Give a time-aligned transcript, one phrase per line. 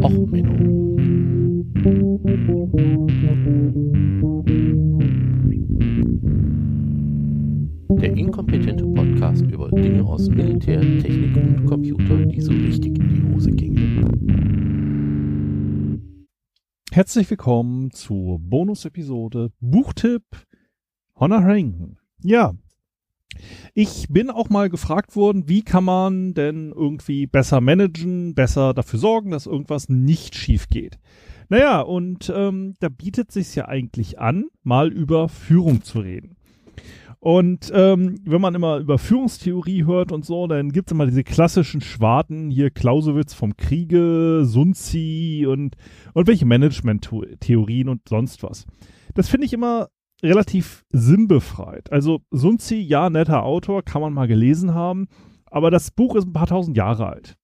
[0.00, 0.96] Och, Menno.
[8.00, 13.34] Der inkompetente Podcast über Dinge aus Militär, Technik und Computer, die so richtig in die
[13.34, 14.02] Hose gingen.
[16.90, 20.24] Herzlich willkommen zur Bonus-Episode Buchtipp
[21.16, 21.98] Honor Harrington.
[22.22, 22.54] Ja,
[23.74, 28.98] ich bin auch mal gefragt worden, wie kann man denn irgendwie besser managen, besser dafür
[28.98, 30.98] sorgen, dass irgendwas nicht schief geht.
[31.48, 36.36] Naja, und ähm, da bietet sich ja eigentlich an, mal über Führung zu reden.
[37.20, 41.22] Und ähm, wenn man immer über Führungstheorie hört und so, dann gibt es immer diese
[41.22, 45.76] klassischen Schwarten, hier Clausewitz vom Kriege, Sunzi und,
[46.14, 48.66] und welche Management-Theorien und sonst was.
[49.14, 49.88] Das finde ich immer
[50.22, 51.92] relativ sinnbefreit.
[51.92, 55.08] Also Sunzi, ja, netter Autor, kann man mal gelesen haben,
[55.46, 57.36] aber das Buch ist ein paar tausend Jahre alt.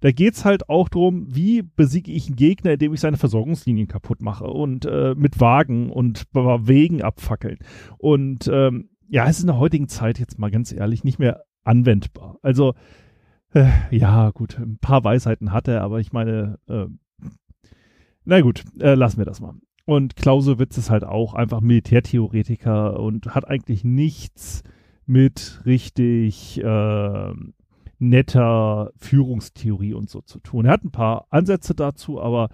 [0.00, 3.88] Da geht es halt auch darum, wie besiege ich einen Gegner, indem ich seine Versorgungslinien
[3.88, 7.58] kaputt mache und äh, mit Wagen und Wegen abfackeln.
[7.96, 11.44] Und ähm, ja, es ist in der heutigen Zeit jetzt mal ganz ehrlich nicht mehr
[11.62, 12.38] anwendbar.
[12.42, 12.74] Also
[13.54, 16.86] äh, ja, gut, ein paar Weisheiten hat er, aber ich meine, äh,
[18.26, 19.54] na gut, äh, lassen wir das mal.
[19.86, 24.62] Und Clausewitz ist halt auch einfach Militärtheoretiker und hat eigentlich nichts
[25.06, 27.32] mit richtig äh,
[27.98, 30.64] netter Führungstheorie und so zu tun.
[30.64, 32.48] Er hat ein paar Ansätze dazu, aber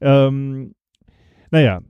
[0.00, 0.74] ähm,
[1.50, 1.80] naja,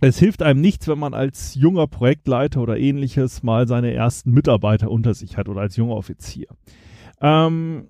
[0.00, 4.90] es hilft einem nichts, wenn man als junger Projektleiter oder ähnliches mal seine ersten Mitarbeiter
[4.90, 6.48] unter sich hat oder als junger Offizier.
[7.20, 7.88] Ähm,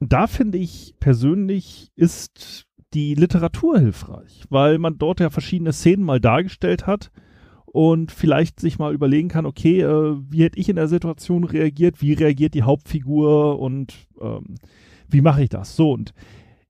[0.00, 6.20] da finde ich persönlich ist die Literatur hilfreich, weil man dort ja verschiedene Szenen mal
[6.20, 7.10] dargestellt hat
[7.66, 12.02] und vielleicht sich mal überlegen kann, okay, äh, wie hätte ich in der Situation reagiert,
[12.02, 14.56] wie reagiert die Hauptfigur und ähm,
[15.08, 15.76] wie mache ich das?
[15.76, 16.12] So und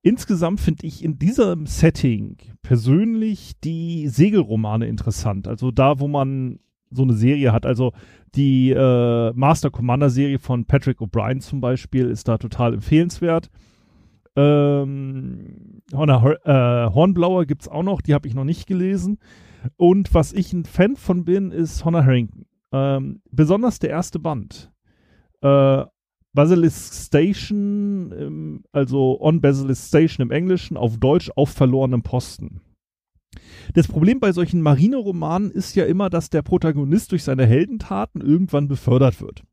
[0.02, 5.48] insgesamt finde ich in diesem Setting persönlich die Segelromane interessant.
[5.48, 6.58] Also da, wo man
[6.90, 7.66] so eine Serie hat.
[7.66, 7.92] Also
[8.34, 13.50] die äh, Master Commander Serie von Patrick O'Brien zum Beispiel ist da total empfehlenswert.
[14.36, 15.49] Ähm,
[15.92, 19.18] Horner, äh, Hornblower gibt es auch noch, die habe ich noch nicht gelesen.
[19.76, 22.46] Und was ich ein Fan von bin, ist Honor Harrington.
[22.72, 24.72] Ähm, besonders der erste Band.
[25.42, 25.84] Äh,
[26.32, 32.60] Basilisk Station, ähm, also On Basilisk Station im Englischen, auf Deutsch auf verlorenem Posten.
[33.74, 38.68] Das Problem bei solchen Marineromanen ist ja immer, dass der Protagonist durch seine Heldentaten irgendwann
[38.68, 39.44] befördert wird.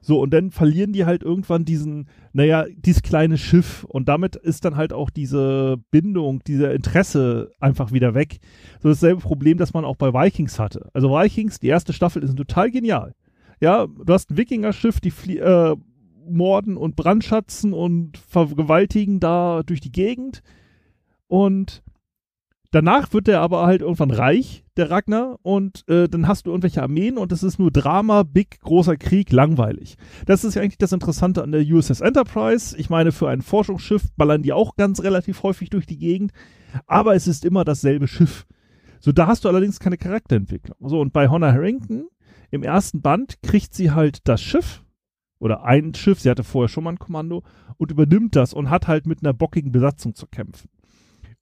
[0.00, 3.84] So, und dann verlieren die halt irgendwann diesen, naja, dieses kleine Schiff.
[3.84, 8.38] Und damit ist dann halt auch diese Bindung, dieser Interesse einfach wieder weg.
[8.80, 10.88] So dasselbe Problem, das man auch bei Vikings hatte.
[10.92, 13.14] Also Vikings, die erste Staffel ist total genial.
[13.60, 15.76] Ja, du hast ein Wikinger-Schiff, die äh,
[16.28, 20.42] morden und brandschatzen und vergewaltigen da durch die Gegend.
[21.26, 21.82] Und
[22.70, 26.82] Danach wird er aber halt irgendwann reich, der Ragnar, und äh, dann hast du irgendwelche
[26.82, 29.96] Armeen und es ist nur Drama, Big, großer Krieg, langweilig.
[30.26, 32.76] Das ist ja eigentlich das Interessante an der USS Enterprise.
[32.76, 36.32] Ich meine, für ein Forschungsschiff ballern die auch ganz relativ häufig durch die Gegend,
[36.86, 38.46] aber es ist immer dasselbe Schiff.
[39.00, 40.76] So, da hast du allerdings keine Charakterentwicklung.
[40.88, 42.08] So, und bei Honor Harrington
[42.50, 44.84] im ersten Band kriegt sie halt das Schiff
[45.38, 47.44] oder ein Schiff, sie hatte vorher schon mal ein Kommando
[47.78, 50.68] und übernimmt das und hat halt mit einer bockigen Besatzung zu kämpfen.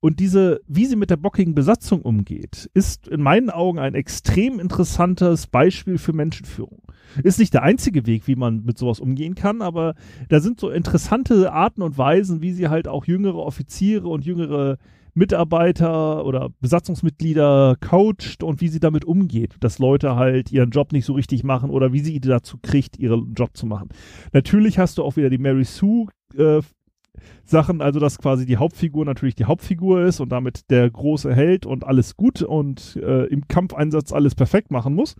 [0.06, 4.61] Und diese, wie sie mit der bockigen Besatzung umgeht, ist in meinen Augen ein extrem
[4.61, 6.83] interessantes Beispiel für Menschenführung.
[7.25, 9.97] Ist nicht der einzige Weg, wie man mit sowas umgehen kann, aber
[10.28, 14.78] da sind so interessante Arten und Weisen, wie sie halt auch jüngere Offiziere und jüngere
[15.15, 21.05] Mitarbeiter oder Besatzungsmitglieder coacht und wie sie damit umgeht, dass Leute halt ihren Job nicht
[21.05, 23.89] so richtig machen oder wie sie dazu kriegt, ihren Job zu machen.
[24.33, 26.06] Natürlich hast du auch wieder die Mary Sue
[26.37, 26.61] äh,
[27.44, 31.66] Sachen, also dass quasi die Hauptfigur natürlich die Hauptfigur ist und damit der große Held
[31.66, 35.16] und alles gut und äh, im Kampfeinsatz alles perfekt machen muss.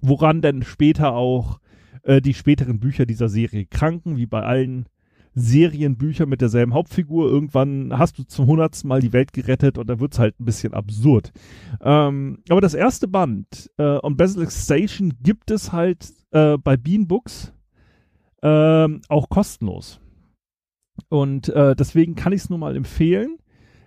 [0.00, 1.60] Woran denn später auch
[2.02, 4.86] äh, die späteren Bücher dieser Serie kranken, wie bei allen
[5.34, 7.30] Serienbüchern mit derselben Hauptfigur.
[7.30, 10.44] Irgendwann hast du zum hundertsten Mal die Welt gerettet und da wird es halt ein
[10.44, 11.32] bisschen absurd.
[11.80, 17.06] Ähm, aber das erste Band äh, on Basilisk Station gibt es halt äh, bei Bean
[17.06, 17.52] Books
[18.42, 20.00] ähm, auch kostenlos.
[21.08, 23.38] Und äh, deswegen kann ich es nur mal empfehlen.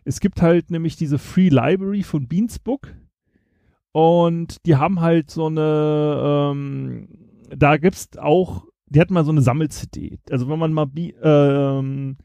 [0.04, 2.94] Es gibt halt nämlich diese Free Library von Beansbook.
[3.92, 7.08] Und die haben halt so eine, ähm,
[7.56, 10.20] da gibt es auch, die hatten mal so eine Sammel-CD.
[10.30, 12.18] Also wenn man mal ähm,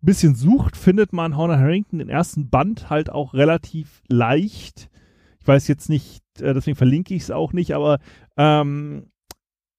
[0.00, 4.88] bisschen sucht, findet man Horner Harrington den ersten Band halt auch relativ leicht.
[5.40, 7.98] Ich weiß jetzt nicht, äh, deswegen verlinke ich es auch nicht, aber
[8.36, 9.10] ähm,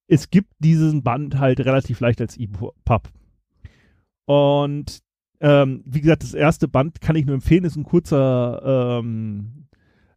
[0.08, 3.10] es gibt diesen Band halt relativ leicht als E-Pub.
[4.32, 5.02] Und
[5.44, 9.66] Ähm, wie gesagt, das erste Band kann ich nur empfehlen, ist ein kurzer ähm,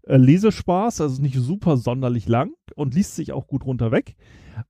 [0.03, 4.17] äh, Lesespaß, also nicht super sonderlich lang und liest sich auch gut runter weg.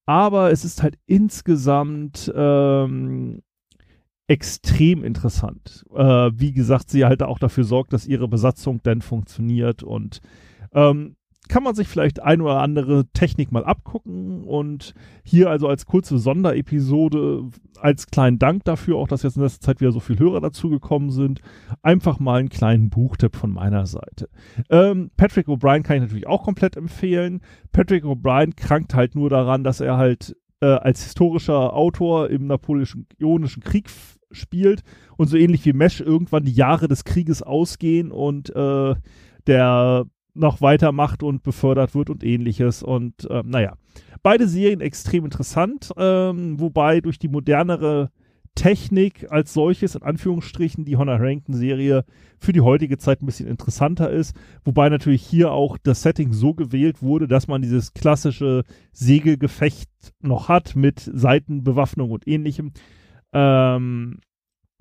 [0.07, 3.43] Aber es ist halt insgesamt ähm,
[4.29, 5.85] extrem interessant.
[5.93, 10.21] Äh, wie gesagt, sie halt auch dafür sorgt, dass ihre Besatzung dann funktioniert und
[10.73, 11.17] ähm,
[11.49, 16.19] kann man sich vielleicht ein oder andere Technik mal abgucken und hier also als kurze
[16.19, 17.51] Sonderepisode
[17.81, 21.11] als kleinen Dank dafür, auch dass jetzt in letzter Zeit wieder so viele Hörer dazugekommen
[21.11, 21.41] sind,
[21.83, 24.29] einfach mal einen kleinen Buchtipp von meiner Seite.
[24.71, 27.41] Ähm, Patrick O'Brien kann ich natürlich auch komplett empfehlen.
[27.73, 33.63] Patrick O'Brien krankt halt nur daran, dass er halt äh, als historischer Autor im Napoleonischen
[33.63, 33.91] Krieg
[34.31, 34.83] spielt
[35.17, 38.95] und so ähnlich wie Mesh irgendwann die Jahre des Krieges ausgehen und äh,
[39.47, 42.83] der noch weitermacht und befördert wird und ähnliches.
[42.83, 43.77] Und ähm, naja,
[44.23, 48.11] beide Serien extrem interessant, ähm, wobei durch die modernere
[48.55, 52.05] Technik als solches, in Anführungsstrichen, die Honor Harrington-Serie
[52.39, 54.37] für die heutige Zeit ein bisschen interessanter ist.
[54.65, 59.91] Wobei natürlich hier auch das Setting so gewählt wurde, dass man dieses klassische Segelgefecht
[60.21, 62.73] noch hat mit Seitenbewaffnung und ähnlichem.
[63.33, 64.21] Ähm,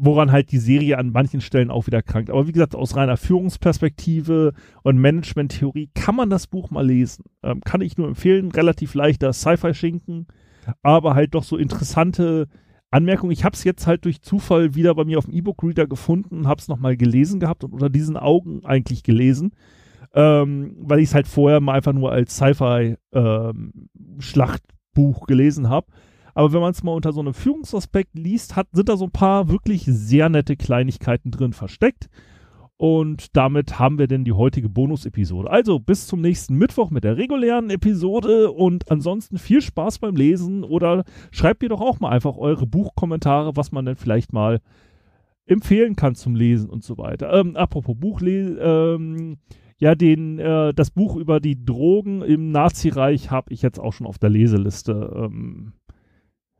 [0.05, 2.29] woran halt die Serie an manchen Stellen auch wieder krankt.
[2.29, 4.53] Aber wie gesagt, aus reiner Führungsperspektive
[4.83, 7.25] und Management-Theorie kann man das Buch mal lesen.
[7.41, 8.51] Ähm, kann ich nur empfehlen.
[8.51, 10.27] Relativ leichter Sci-Fi-Schinken,
[10.81, 12.47] aber halt doch so interessante
[12.91, 13.31] Anmerkungen.
[13.31, 16.47] Ich habe es jetzt halt durch Zufall wieder bei mir auf dem E-Book-Reader gefunden und
[16.47, 19.53] habe es nochmal gelesen gehabt und unter diesen Augen eigentlich gelesen.
[20.13, 25.87] Ähm, weil ich es halt vorher mal einfach nur als Sci-Fi-Schlachtbuch ähm, gelesen habe.
[26.33, 29.11] Aber wenn man es mal unter so einem Führungsaspekt liest, hat, sind da so ein
[29.11, 32.09] paar wirklich sehr nette Kleinigkeiten drin versteckt.
[32.77, 35.49] Und damit haben wir denn die heutige Bonus-Episode.
[35.49, 40.63] Also bis zum nächsten Mittwoch mit der regulären Episode und ansonsten viel Spaß beim Lesen
[40.63, 44.59] oder schreibt mir doch auch mal einfach eure Buchkommentare, was man denn vielleicht mal
[45.45, 47.31] empfehlen kann zum Lesen und so weiter.
[47.33, 49.37] Ähm, apropos Buchlesen, ähm,
[49.77, 54.07] ja, den, äh, das Buch über die Drogen im Nazireich habe ich jetzt auch schon
[54.07, 55.13] auf der Leseliste.
[55.15, 55.73] Ähm,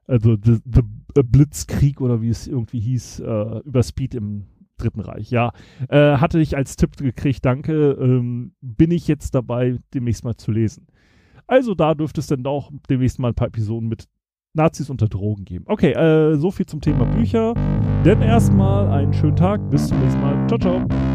[0.08, 0.82] also the, the,
[1.24, 4.46] Blitzkrieg oder wie es irgendwie hieß, äh, über Speed im
[4.78, 5.30] Dritten Reich.
[5.30, 5.52] Ja,
[5.90, 7.92] äh, hatte ich als Tipp gekriegt, danke.
[7.92, 10.88] Ähm, bin ich jetzt dabei, demnächst mal zu lesen.
[11.48, 14.08] Also da dürfte es dann auch demnächst mal ein paar Episoden mit
[14.54, 15.66] Nazis unter Drogen geben.
[15.68, 17.54] Okay, äh, so viel zum Thema Bücher.
[18.06, 19.68] Denn erstmal einen schönen Tag.
[19.70, 20.48] Bis zum nächsten Mal.
[20.48, 21.12] Ciao, ciao.